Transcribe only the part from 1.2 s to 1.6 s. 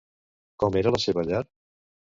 llar?